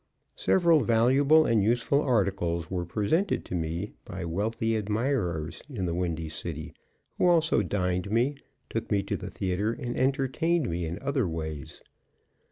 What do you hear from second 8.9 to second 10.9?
to the theatre and entertained me